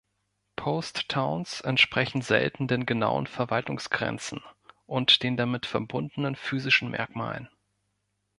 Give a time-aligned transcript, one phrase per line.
[0.55, 4.41] Post Towns entsprechen selten den genauen Verwaltungsgrenzen
[4.87, 7.49] und den damit verbundenen physischen Merkmalen.